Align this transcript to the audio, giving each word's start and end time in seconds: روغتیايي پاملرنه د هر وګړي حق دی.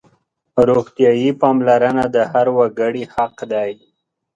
روغتیايي 0.69 1.29
پاملرنه 1.41 2.05
د 2.15 2.17
هر 2.31 2.47
وګړي 2.57 3.03
حق 3.13 3.35
دی. 3.51 3.71